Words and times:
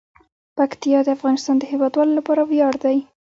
پکتیا 0.57 0.99
د 1.03 1.07
افغانستان 1.17 1.55
د 1.59 1.63
هیوادوالو 1.71 2.11
لپاره 2.19 2.41
ویاړ 2.45 2.73
دی. 2.83 2.97